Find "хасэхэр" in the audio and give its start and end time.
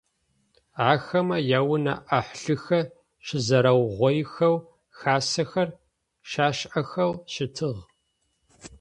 4.97-5.69